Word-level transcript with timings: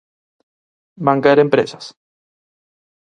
Van 1.09 1.21
caer 1.27 1.39
empresas? 1.43 1.93